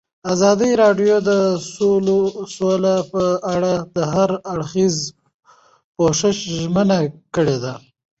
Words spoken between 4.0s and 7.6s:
هر اړخیز پوښښ ژمنه کړې.